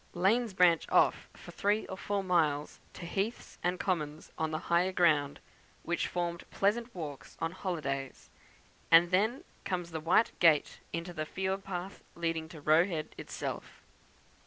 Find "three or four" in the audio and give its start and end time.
1.51-2.23